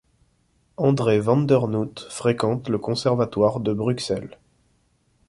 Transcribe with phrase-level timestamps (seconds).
[0.77, 4.39] André Vandernoot fréquente le Conservatoire de Bruxelles.